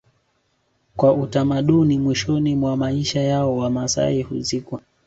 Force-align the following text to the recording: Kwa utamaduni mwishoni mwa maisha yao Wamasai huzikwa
Kwa 0.95 1.13
utamaduni 1.13 1.97
mwishoni 1.99 2.55
mwa 2.55 2.77
maisha 2.77 3.21
yao 3.21 3.57
Wamasai 3.57 4.21
huzikwa 4.21 4.81